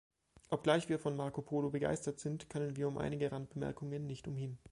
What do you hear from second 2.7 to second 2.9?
wir